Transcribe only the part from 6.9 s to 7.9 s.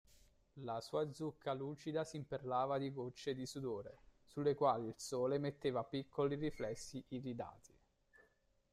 iridati.